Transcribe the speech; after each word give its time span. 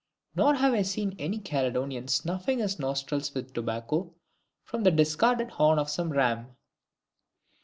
Nor 0.35 0.55
have 0.55 0.73
I 0.73 0.81
seen 0.81 1.15
any 1.19 1.37
Caledonian 1.37 2.07
snuffing 2.07 2.57
his 2.57 2.79
nostrils 2.79 3.35
with 3.35 3.53
tobacco 3.53 4.15
from 4.63 4.81
the 4.81 4.89
discarded 4.89 5.51
horn 5.51 5.77
of 5.77 5.91
some 5.91 6.11
ram. 6.11 6.55